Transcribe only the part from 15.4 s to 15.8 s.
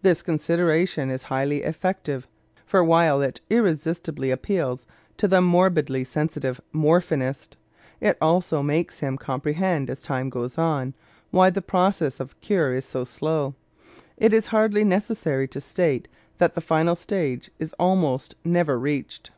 to